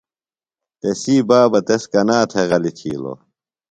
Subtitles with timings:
[0.79, 3.13] تسی بابہ تس کنا تھےۡ غلیۡ تھِیلو؟